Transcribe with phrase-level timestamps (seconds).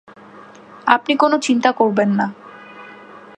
[0.87, 2.25] আপনি কোনো রকম চিন্তা করবেন না।